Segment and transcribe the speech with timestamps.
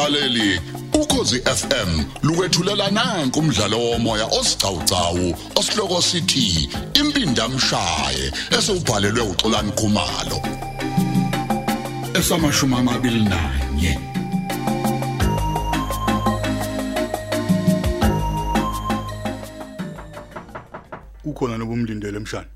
[0.00, 0.60] mlaleli
[0.94, 5.26] ukhosi FM lukwethulela nanku umdlalo womoya osiqhawqhawo
[5.58, 10.40] osihloko sithi impindi amshaye esubhalelwe uXolani Khumalo.
[12.14, 13.98] Esamashumi amabili nanye
[21.24, 22.48] ukhona nobumlindele emshana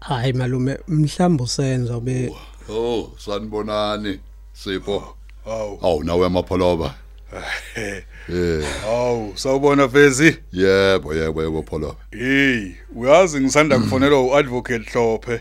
[0.00, 2.32] Hayi malume mhlawumbe usenza be
[2.68, 4.20] oh sanibonani
[4.52, 5.16] sipho.
[5.46, 6.94] Hawu awu nawe amapholoba.
[8.82, 10.38] Hawu sawubona vezi?
[10.52, 11.96] Yebo yebo yebo pholoba.
[12.10, 15.40] Hey uyazi ngisanda kufonela uadvocate Hlophe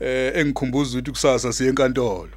[0.00, 2.28] eh engikhumbuza ukuthi kusasa siye enkantolo.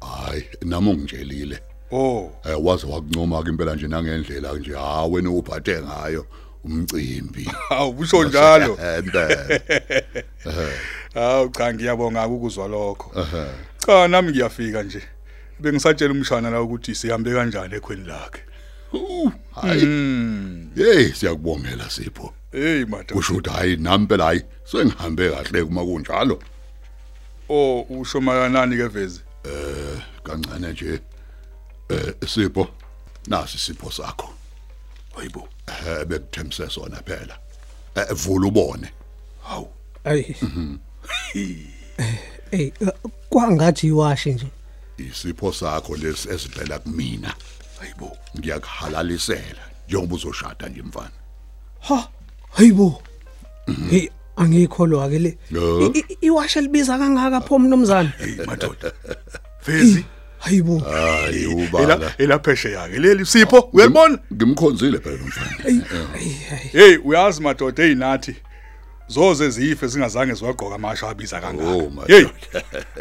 [0.00, 1.58] Hayi nami ungitshelile.
[1.92, 2.32] Oh.
[2.44, 6.26] Eh waze wakuncoma ke impela nje nangendlela nje ha wena uphathe ngayo
[6.64, 7.44] umcimbi.
[7.68, 8.78] Hawu busho njalo.
[8.98, 9.60] Empela
[11.14, 13.26] hawu cha ngiyabonga ukuzwa lokho.
[13.86, 15.02] Cha nami ngiyafika nje.
[15.60, 18.42] Bengisatshela umshana la ukuthi sihambe kanjani ekhweni lakhe.
[19.54, 19.80] Hayi.
[20.74, 22.32] Hey siyakubongela sipho.
[22.52, 23.16] Hey madam.
[23.16, 26.42] Kusho ukuthi hayi nami phela hayi sengihambe kahle kuma kunjalo.
[27.48, 29.20] Oh usho mayanani ke vezi
[30.24, 31.00] kancane nje.
[31.90, 32.68] Eh sipho
[33.26, 34.34] nasi isipho sakho.
[35.16, 37.38] Hayibo eh bekuthemse sona phela.
[37.96, 38.92] Eh vula ubone.
[39.44, 39.68] Hawu.
[40.04, 40.34] Ay
[42.50, 42.72] Ey
[43.30, 44.46] kwangathi iwashi nje.
[44.98, 47.34] Isipho sakho lesi esivela kumina.
[47.80, 51.10] Hayibo ngiyakuhalalisela njengoba uzoshada nje mfana.
[51.80, 52.08] Ha
[52.52, 53.02] hayibo.
[53.90, 55.38] Hey angikholwa ke le.
[56.20, 58.92] Iwasha libiza kangaka pho mnumzane hey madoda.
[59.66, 60.04] Vezi
[60.38, 60.78] hayibo.
[60.78, 62.14] Hayi ela ubala.
[62.18, 62.98] elapheshe yake.
[62.98, 65.82] Leli sipho uyalibona ngimkhonzile phela mfana.
[66.72, 68.36] Hey uyazi madoda eyinathi
[69.08, 72.06] zoze zife singazange siwagqoka amasha abiza Oh, kangaka.
[72.06, 72.26] hey!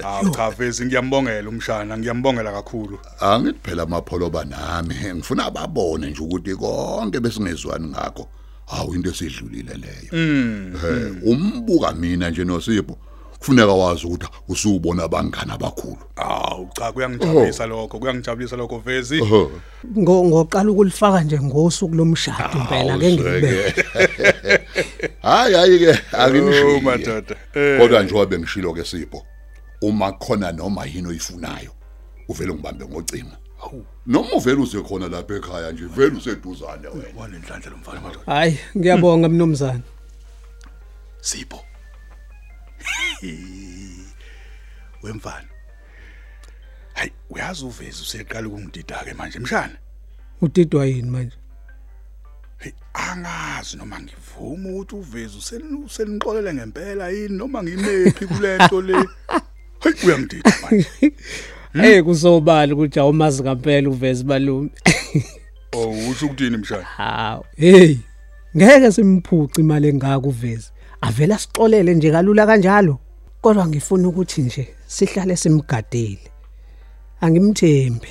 [0.02, 3.00] Hawu cha vezi ngiyambongela umshana ngiyambongela kakhulu.
[3.20, 8.28] Angithi phela amapholoba nami ngifuna ababone nje ukuthi konke besingezwani ngakho.
[8.66, 10.12] Hawu into esidlulile leyo.
[10.14, 12.98] Eh umbuka mina nje nosipho
[13.40, 15.98] kufuneka wazi ukuthi usubona abangani abakhulu.
[16.16, 19.22] Hawu cha kuyangijabulisa lokho kuyangijabulisa lokho vezi
[19.98, 23.84] ngo ngoqala ukulifaka nje ngosuku lomshado impela ke ngibeke
[25.28, 27.36] hayi hayi ke akinishiye madoda.
[27.54, 27.80] eh.
[27.80, 29.26] Kodwa nje wabe ngishilo ke sipho.
[29.82, 31.72] Uma khona noma yini oyifunayo
[32.28, 33.38] uvele ngibambe ngocingo.
[34.06, 37.20] Noma uvele uze khona lapha ekhaya nje vele useduzane wena.
[37.22, 38.26] Wanenhlanhla lo mfana madoda.
[38.26, 39.82] Hayi ngiyabonga mnumzane.
[41.22, 41.60] Sipho.
[45.04, 45.48] Wemfana.
[46.94, 49.78] Hayi uyazi uvezi useqala ukungidida ke manje mshana?
[50.42, 51.36] Udidwa yini manje?
[52.98, 58.94] Angazi noma ngivuma ukuthi uvezi useni- usenixolele ngempela yini noma ngimephi kulento le.
[59.80, 61.14] Hayi uyangidida manje.
[61.74, 64.70] Eh kusobala ukuthi awumazi kampela uvezi balume
[65.76, 66.84] oh usho ukuthini mshana?
[66.84, 67.98] Hawo hey
[68.58, 70.72] ngeke simphuci imali engaka uvezi
[71.02, 73.00] avela sixolele nje kalula kanjalo.
[73.42, 76.32] Kodwa ngifuna ukuthi nje sihlale simgadile
[77.22, 78.08] angimthembi.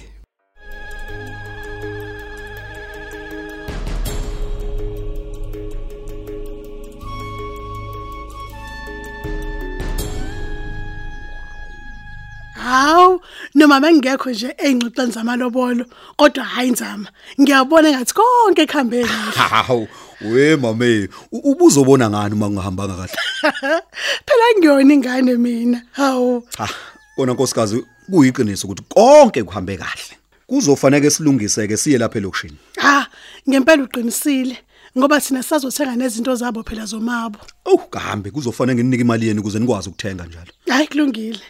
[12.76, 13.20] Hawu
[13.54, 15.84] noma bengekho nje eingxoxweni zamalobolo
[16.16, 17.08] kodwa hayi nzama
[17.40, 19.88] ngiyabona ngathi konke ekhambe kahle Hawu,
[20.20, 23.16] we mame, u- ubuzobona ngani uma ngihambanga kahle?
[24.26, 26.68] phela ngiyona ingane mina hawu Cha,
[27.16, 30.14] kona nkosikazi kuyiqiniso ukuthi konke kuhambe kahle.
[30.46, 32.56] Kuzofanele silungiseke siye lapha elokushini.
[32.76, 33.06] ha
[33.48, 34.56] ngempela uqinisile
[34.98, 39.88] ngoba thina sazothenga nezinto zabo phela zomabo Oh, kahambe kuzofanele nginike imali yeni ukuze nikwazi
[39.88, 40.52] ukuthenga njalo.
[40.68, 41.40] hayi kulungile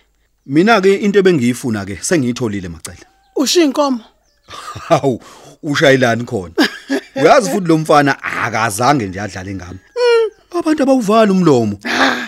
[0.47, 3.07] Mina ke into ebengiyifuna ke sengiyitholile macela.
[3.37, 4.01] usho inkomo
[4.89, 5.21] Hawu,
[5.63, 6.55] ushayilani khona?
[7.17, 9.79] Uyazi futhi lo mfana akazange nje adlale ngami.
[10.59, 11.79] Abantu abawuvala umlomo.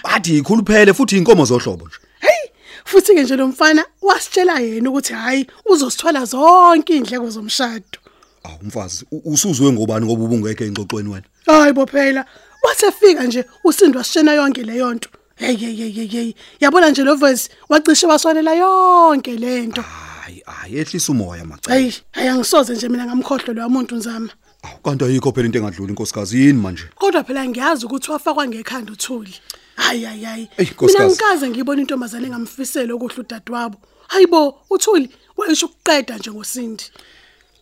[0.04, 1.96] Bathi ikhuluphele futhi inkomo zohlobo nje.
[2.20, 2.50] hey
[2.84, 7.98] futhi ke nje lo mfana wasitshela yena ukuthi hayi uzosithola zonke indleko zomshado
[8.44, 11.26] Awu mfazi, u- usuzwe ngobani ngoba ubungekho engxoxweni wena?
[11.46, 12.24] hayi bo phela
[12.62, 15.08] wathefika nje usindwa sishena yonke leyo nto
[15.38, 20.78] hey hey hey hey, hey yabona nje lo voice wacishe waswalela yonke lento Hayi, hayi
[20.78, 21.74] ehlisa umoya macela.
[21.74, 24.28] hayi hayi angisoze nje mina ngamkhohlwa lo muntu nzama
[24.62, 26.82] Awu kanti ayikho phela into engadluli inkosikazi yini manje?
[26.94, 29.34] kodwa phela ngiyazi ukuthi wafakwa ngekhanda uthuli
[29.76, 31.10] hayi hayi hayi Ey, mina nkosikazi.
[31.14, 36.84] ngikaze ngibona intombazane engamfisela okuhle udadewabo hayibo uthuli wayisho ukuqeda nje ngosindi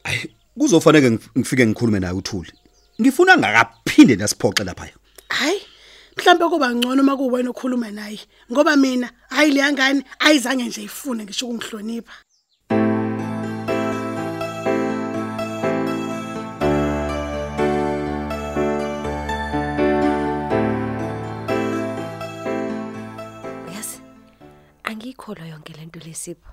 [0.05, 2.53] Ayi kuzofanele ngif- ngifike ngikhulume naye uthuli.
[3.01, 4.89] Ngifuna ngakaphinde nasiphoxe lapha.
[5.29, 5.61] hayi
[6.17, 8.21] mhlawumbe kuba ngcono uma kuwena okhuluma naye
[8.51, 12.15] ngoba mina hayi leya ngane ayizange nje ifune ngisho ukungihlonipha.
[23.75, 24.01] Yazi
[24.85, 26.51] angikholwa yonke lento lesipho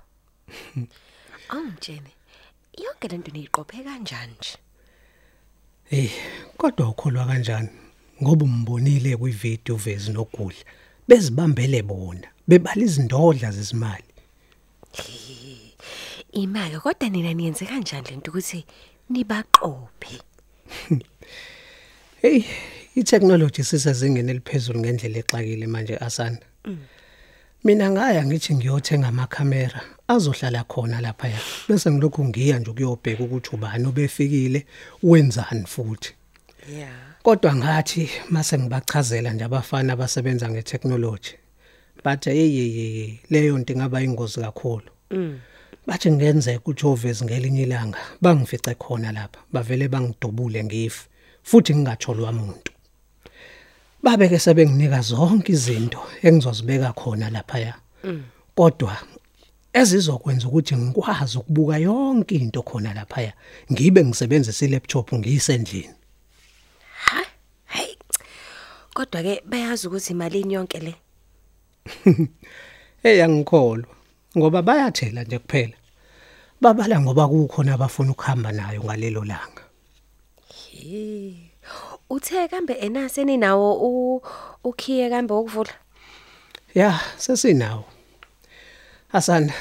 [1.49, 2.11] awungitshene
[2.77, 4.57] yonke lento niyiqophe kanjani nje?
[5.83, 6.09] Hey
[6.57, 7.82] kodwa ukholwa kanjani?
[8.21, 10.63] Ngoba umbonile kwivideo vezi nogudla.
[11.07, 14.03] Bezibambele bona, bebala izindodla zezimali.
[16.31, 18.65] Imali kodwa nina niyenze kanjani lento ukuthi
[19.09, 20.21] nibaqophe?
[22.23, 22.45] Hey,
[22.95, 26.37] itechnology sisezingeni eliphezulu ngendlela exakile manje asana.
[27.63, 31.39] Mina ngaya ngithi ngiyothenga amakhamera azohlala khona lapha ya.
[31.67, 34.65] Bese ngilokhu ngiya nje ukuyobheka ukuthi ubani obefikile,
[35.03, 36.13] wenzani futhi.
[36.71, 37.12] Yeah.
[37.23, 41.35] Kodwa ngathi mase ngibachazela nje abafana abasebenza ngetechnology.
[42.03, 44.89] Bathi hey leyo nto ingaba ingozi kakhulu.
[45.11, 45.39] Mm.
[45.87, 49.39] Bathi ngenzeka ovezi ngelinye ilanga bangifice khona lapha.
[49.53, 51.07] Bavele bangidubule ngife
[51.43, 52.71] futhi ngingatholwa umuntu.
[54.03, 57.73] Babeke sebenginika zonke izinto engizozibeka khona lapha ya.
[58.55, 58.97] Kodwa
[59.73, 63.33] ezizokwenza ukuthi ngikwazi ukubuka yonke into khona lapha ya.
[63.71, 66.02] Ngibe ngisebenzisa ilaptop ngiyisendlini.
[68.93, 70.95] Kodwa ke bayazi ukuthi imalini yonke le.
[73.03, 73.85] Hey angikholwa
[74.37, 75.77] ngoba bayathela nje kuphela.
[76.61, 79.63] Babala ngoba kukhona abafuna ukuhamba nayo ngalelo langa.
[80.79, 81.33] Eh.
[82.09, 84.21] Uthe kambe enaseni nawo
[84.63, 85.73] ukhiye kambe ukuvula?
[86.75, 87.85] Ya, sesinawo.
[89.13, 89.53] Asanda,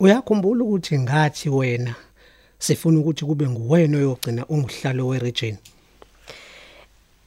[0.00, 1.94] uyakhumbula ukuthi ngathi wena
[2.58, 5.56] sifuna ukuthi kube nguwena oyogcina unguhlalo weregion.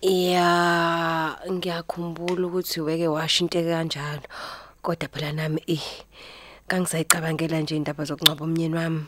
[0.07, 4.23] Yeah, ngiyakhumbula ukuthi weke washo into kanjalo.
[4.81, 5.83] Kodwa phela nami eh
[6.67, 9.05] kangisayicabangela nje indaba zokungcwaba umnyeni wami.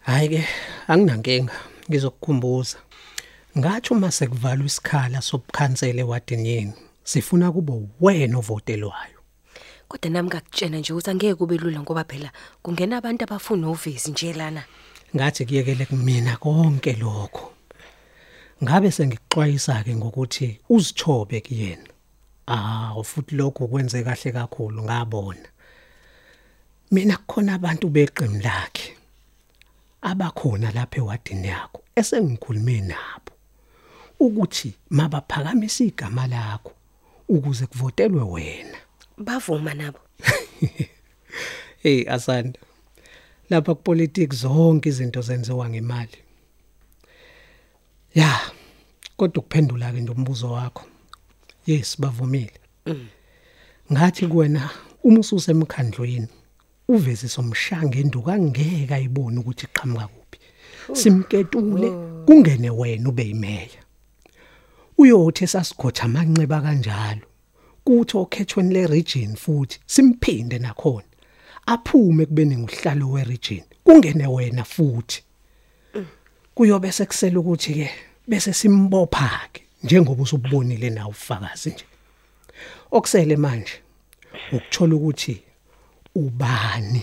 [0.00, 0.44] Hayi ke,
[0.88, 1.52] anginankinga,
[1.88, 2.76] ngizokukhumbuza.
[3.58, 6.72] Ngathi uma sekuvalwa isikhala sobukhansela ewadini yenu,
[7.04, 9.20] sifuna kube wena ovotelwayo.
[9.88, 12.30] Kodwa nami ngakutshena nje ukuthi angeke kube lula ngoba phela
[12.62, 14.64] kungena abantu abafuna uvezi nje lana.
[15.16, 17.55] Ngathi kuyekele kumina konke lokho.
[18.62, 21.90] Ngabe sengikuxwayisa ke ngokuthi uzithobe kuyena.
[22.48, 25.48] Ah, futhi lokho kwenze kahle kakhulu ngabona.
[26.90, 28.96] Mina kukhona abantu beqembu lakhe
[30.02, 33.32] abakhona lapha ewadini yakho esengikhulume nabo
[34.20, 36.72] ukuthi mabaphakamisa igama lakho
[37.28, 38.78] ukuze kuvotelwe wena.
[39.18, 39.98] Bavuma nabo.
[41.82, 42.60] Hey Asanda.
[43.50, 46.18] Lapha kupolitics zonke izinto zenziwa ngemali.
[48.16, 48.40] Ya.
[49.16, 50.84] Kodwa ukuphendula ke ndombuzo wakho.
[51.66, 52.60] Yes, bavumile.
[53.92, 54.70] Ngathi kuwena
[55.04, 56.28] uma ususemkhandlweni
[56.88, 60.38] uveze somshanga enduka angeke ayibone ukuthi iqhamuka kuphi.
[60.92, 61.90] Simketule
[62.26, 63.82] kungene wena ube imeya.
[64.98, 67.26] Uyothi sasigotha amanxeba kanjalo.
[67.84, 71.06] Kuthi okhethweni le region futhi simphinde nakhona.
[71.66, 73.64] Aphume kubeni nguhlalo we region.
[73.84, 75.22] Kungene wena futhi.
[76.54, 77.90] Kuyobe sekusela ukuthi ke
[78.26, 81.84] bese simbopha ke njengoba usubonile nawe ufakazi nje.
[82.90, 83.72] Okusele manje
[84.52, 85.42] ukuthola ukuthi
[86.14, 87.02] ubani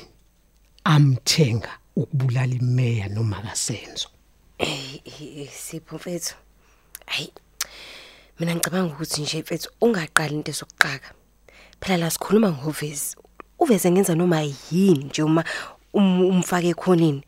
[0.83, 4.07] amthenga ukubulala imeya noma kasenzo.
[4.57, 6.35] Eh, sipho mfethu.
[7.05, 7.33] Hayi.
[8.39, 11.13] Mina ngicabanga ukuthi nje mfethu ungaqali into sokuqaka.
[11.81, 13.15] Phela la sikhuluma ngovezi.
[13.59, 15.43] Uveze ngenza noma yini nje uma
[15.93, 17.23] um- umfake ekhonini.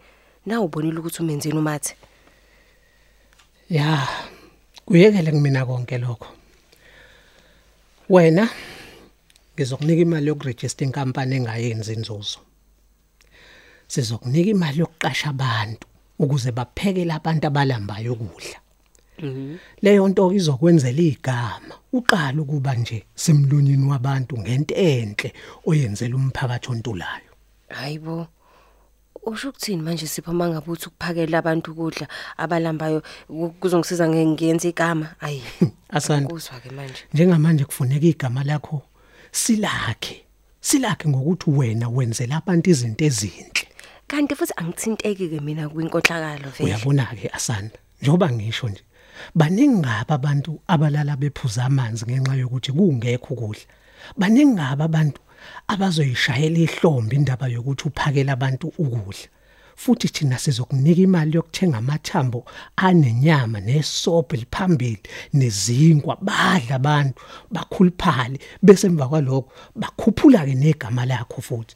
[0.45, 1.95] Na ubonile ukuthi umenzeni umathe.
[3.69, 4.07] Ya,
[4.85, 6.27] kuyekele kumina konke lokho.
[8.09, 8.49] Wena
[9.55, 12.39] ngizokunika imali yokuregister inkampani engayenzi inzuzo.
[13.87, 15.87] Sizokunika imali yokuqasha abantu
[16.19, 18.59] ukuze baphekele abantu abalambayo ukudla.
[19.81, 21.75] Leyo nto izokwenzela igama.
[21.93, 25.33] Uqala ukuba nje semlonyeni wabantu ngento enhle
[25.65, 27.31] oyenzela umphakathi ontulayo.
[27.69, 28.27] Hayibo.
[29.25, 35.15] Usho ukuthini manje sipho mangabe uthi ukuphakela abantu ukudla abalambayo ku- kuzongisiza ngengenza igama?
[35.19, 35.41] Ayi.
[35.89, 36.29] Asanda.
[36.29, 37.03] Kuzwa ke manje.
[37.13, 38.81] Njengamanje kufuneka igama lakho
[39.31, 40.25] silakhe.
[40.61, 43.67] Silakhe ngokuthi wena wenzela abantu izinto ezinhle.
[44.07, 46.65] Kanti futhi angithinteki ke mina kwinkohlakalo vele.
[46.69, 48.83] Uyabona ke Asanda, njoba ngisho nje.
[49.35, 53.61] Baningi ngaba abantu abalala bephuza amanzi ngenxa yokuthi kungekho ukudla.
[54.17, 55.21] Baningi ngaba abantu
[55.67, 59.27] abazoyishayela ihlombe indaba yokuthi uphakela abantu ukudla.
[59.75, 67.19] Futhi thina sizokunika imali yokuthenga amathambo anenyama nesobho liphambili nezinkwa badla abantu
[67.51, 71.75] bakhuluphale bese emva kwalokho bakhuphula ke negama lakho futhi.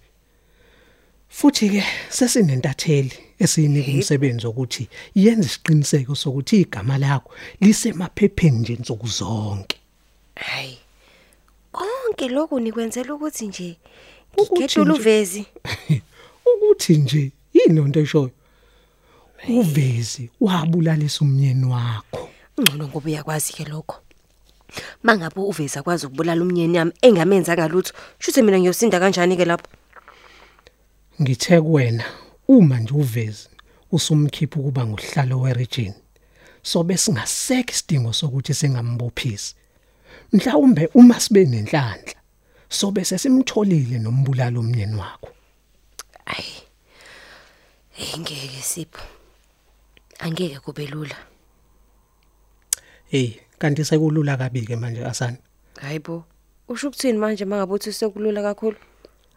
[1.29, 7.29] Futhi ke sesinentatheli esinika umsebenzi ukuthi yenze isiqiniseko sokuthi igama lakho
[7.61, 9.77] lisemaphepheni nje insuku zonke.
[10.35, 10.78] Hayi.
[11.71, 13.77] Konke lokhu nikwenzela ukuthi nje
[14.37, 15.45] nje- uvezi.
[16.55, 18.31] ukuthi nje yini onto eshoyo
[19.49, 24.01] uvezi wabulalisa umnyeni wakho Ungcono ngoba uyakwazi ke lokho.
[25.03, 29.67] Mangabe uvezi akwazi ukubulala umnyeni yami engamenza ngalutho, shuthe mina ngiyosinda kanjani ke lapho?
[31.21, 32.03] ngithe kuwena
[32.47, 33.49] uma nje uvezi
[33.91, 35.93] usumkhipha ukuba nguhlalo weregion
[36.63, 39.55] sobe singaseke isidingo sokuthi singambophisi
[40.33, 42.13] mhlawumbe uma sibe nenhlanhla
[42.69, 45.29] sobe sesimtholile nombulalo umnyeni wakho
[46.25, 46.63] Ayi.
[48.19, 49.01] Ngeke sipho.
[50.19, 51.15] Angeke kube lula.
[53.07, 55.37] hey kanti sekulula kabi ke manje asana
[55.81, 56.23] Hayibo.
[56.67, 58.77] Usho ukuthini manje mangabe uthi sekulula kakhulu?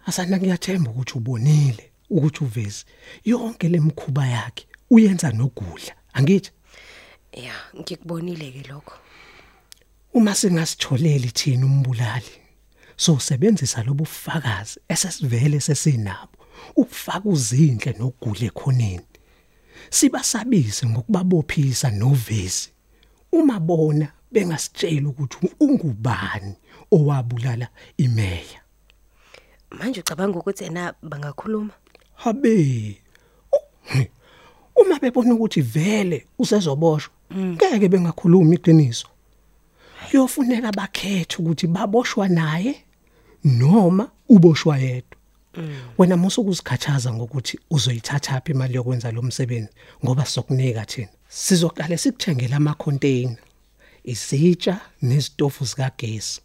[0.06, 2.84] asana ngiyathemba ukuthi ubonile ukuthi uvezi
[3.24, 6.50] yonke lemkhuba yakhe uyenza nogudla angithi
[7.32, 8.92] Ya, ngikubonile ke lokho.
[10.14, 12.32] Uma singasitholeli thina umbulali
[12.96, 16.38] so sebenzisa lobufakazi esesivele sesinabo
[16.76, 19.06] ukufaka uzinhle nokugula ekhoneni.
[19.90, 22.70] Sibasabise ngokubabophisa novezi
[23.32, 26.54] uma bona bengasitshela ukuthi ungubani
[26.90, 28.60] owabulala imeya?
[29.70, 31.72] Manje ucabanga ukuthi ena bangakhuluma?
[32.24, 33.00] habe
[34.76, 39.08] uma bebona ukuthi vele usezoboshwa ngeke bengakhuluma iqiniso.
[40.12, 42.84] Kuyofuneka bakhethe ukuthi baboshwa naye
[43.44, 45.18] noma uboshwa yedwa.
[45.98, 49.68] Wena musukuzikhathaza ngokuthi uzoyithatha phi imali yokwenza lo msebenzi
[50.04, 51.08] ngoba sizokunika thina.
[51.28, 53.36] Sizoqale sikuthengela ama container
[54.04, 56.40] izitsha nezitofu zikagesi.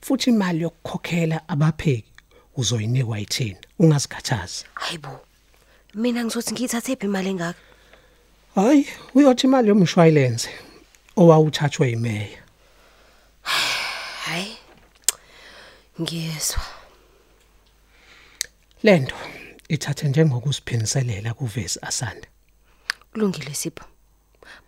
[0.00, 2.12] Futhi imali yokukhokhela abapheki
[2.56, 3.58] uzoyinikwa yithina.
[3.78, 4.64] Ungazikhathazi.
[4.74, 5.20] Hayibo.
[5.94, 7.58] Mina ngizothi ngiyithathe phi imali engaka?
[8.54, 10.48] hayi uyothi imali yomshwalense
[11.16, 12.40] owawuthathwe imeya
[14.24, 14.56] Hayi.
[16.00, 16.62] Ngiyezwa.
[18.82, 19.16] lento
[19.68, 22.28] ithathe njengokusiphiniselela kuvesi asanda
[23.12, 23.84] Kulungile sipho.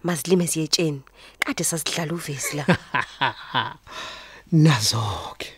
[0.02, 1.02] Mazilime siyetsheni.
[1.38, 2.66] Kade sasidlala uvezi la.
[4.52, 5.48] nazo ke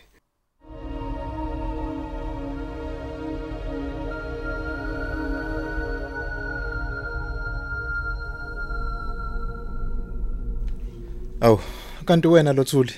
[11.41, 11.59] Awu,
[12.05, 12.93] kanti wena lothuli.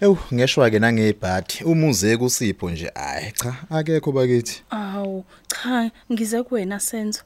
[0.00, 1.64] Ewu, ngeshwa ke nangebhadi.
[1.64, 2.90] Umuze kusipho nje.
[2.94, 4.62] Hayi cha, akekho bakithi.
[4.70, 7.20] Awu, cha, ngize kuwena senzo.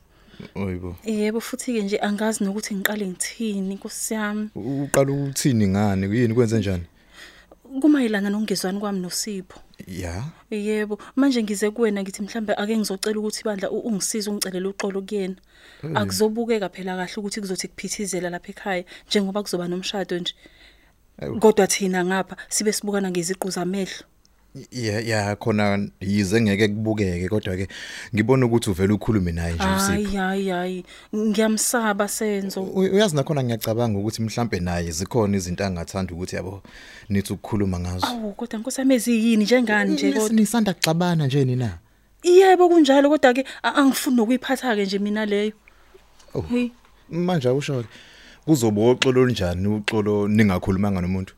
[0.55, 0.97] Oyibo.
[1.05, 4.49] Yebo futhi ke nje angazi nokuthi ngiqale ngithini Nkosi yami.
[4.55, 6.09] Uqala ukuthini ngani?
[6.09, 6.85] Kuyini kwenze njani?
[7.81, 9.61] Kumayelana nongezwani kwami noSipho.
[9.87, 10.25] Ya.
[10.51, 15.35] Yebo, manje ngize kuwena ngithi mhlambe ake ngizocela ukuthi bandla u- ungisize ungicelela uxolo kuyena.
[15.95, 20.35] Akuzobukeka phela kahle ukuthi kuzothi kuphithizela lapha ekhaya njengoba kuzoba nomshado nje.
[21.41, 24.05] Kodwa thina ngapha sibe sibukana ngeziqu zamehlo.
[24.73, 27.69] Ya ya khona yize ngeke kubukeke kodwa ke
[28.15, 29.93] ngibona ukuthi uvela ukhulume naye nje usipho.
[29.93, 30.85] Hayi hayi hayi,
[31.17, 32.63] ngiyamsaba senzo.
[32.63, 36.63] U- Uyazi nakhona ngiyacabanga ukuthi mhlambe naye zikhona izinto angathanda ukuthi yabo
[37.09, 38.07] nithi ukukhuluma ngazo.
[38.07, 40.29] Awu kodwa Nkosi yami eziyini njengani nje kodwa.
[40.29, 41.79] Nisanda kuxabana nje nina.
[42.23, 45.53] Yebo kunjalo kodwa ke a- angifuni nokuyiphatha ke nje mina leyo.
[46.35, 46.43] Oh.
[46.43, 46.71] Hey,
[47.11, 47.89] Manje awusho ke
[48.51, 51.35] kuzoba uxolo olunjani uxolo ningakhulumanga nomuntu?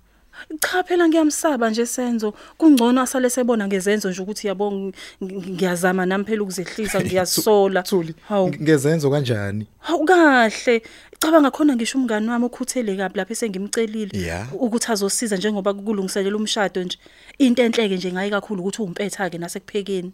[0.60, 2.34] cha phela ngiyamsaba nje senzo.
[2.58, 4.92] Kungcono asale sebona ngezenzo nje ukuthi yabo ng-
[5.22, 7.82] ng- ngiyazama nami phela ukuzehlisa ngiyasola.
[7.82, 8.14] Thuli.
[8.28, 8.48] Hawu.
[8.48, 9.66] Ngezenzo kanjani?
[9.78, 10.82] Hawu kahle.
[11.20, 14.46] Cabanga khona ngisho umngani wami ukhuthele kabi lapha esengimcelile Ya.
[14.52, 16.98] ukuthi azosiza njengoba kulungiselela umshado nje.
[17.38, 20.12] Into enhleke nje ngayi kakhulu ukuthi umpetha ke nasekuphekeni.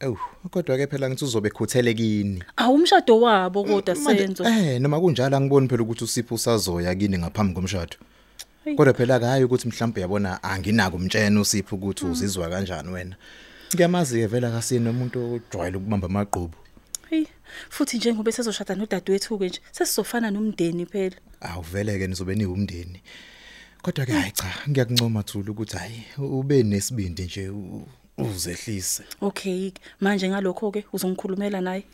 [0.00, 0.18] Ewu,
[0.50, 2.42] kodwa ke phela ngithi uzobe khuthele kini.
[2.56, 4.44] Awu umshado wabo kodwa Manje, senzo.
[4.44, 7.96] Eh, noma kunjalo angiboni phela ukuthi uSipho usazoya kini ngaphambi komshado.
[8.64, 8.74] Hey.
[8.76, 13.16] Kodwa phela akayi ukuthi mhlawumbe yabona anginako umtshena uSipho ukuthi uzizwa kanjani wena.
[13.74, 16.54] Ngiyamazi ke vela kasini umuntu ojwayele ukubamba amaqhubu.
[17.10, 17.24] Hey,
[17.68, 21.16] futhi njengoba sezoshada nodadewethu ke nje sesizofana nomndeni phela.
[21.40, 23.02] Awuvele ke nizobe niwumndeni.
[23.82, 27.86] Kodwa ke hayi cha, ngiyakuncoma Thulu ukuthi hayi ube nesibindi nje u-
[28.20, 29.02] uzehlise.
[29.20, 31.84] Okay, manje ngalokho ke uzongikhulumela naye.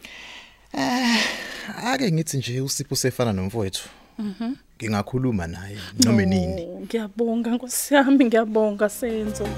[1.85, 3.89] Ake ngithi nje uSipho sefana nomfowethu.
[4.19, 4.55] Mhm.
[4.77, 6.63] Ngingakhuluma naye noma nini.
[6.63, 9.49] Oh, Ngiyabonga Nkosi yami, ngiyabonga senzo.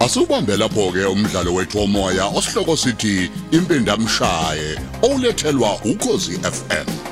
[0.00, 7.07] Asubambe lapho ke umdlalo wethu womoya osihloko sithi impindamshaye olethelwa ukozi FM